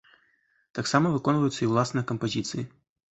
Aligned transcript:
Таксама 0.79 1.11
выконваюцца 1.15 1.57
і 1.63 1.69
ўласныя 1.73 2.05
кампазіцыі. 2.13 2.65